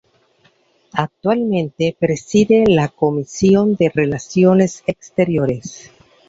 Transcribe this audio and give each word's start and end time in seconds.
Actualmente 0.93 1.95
preside 1.99 2.63
la 2.67 2.87
Comisión 2.87 3.75
de 3.75 3.91
Relaciones 3.93 4.81
Exteriores. 4.87 5.91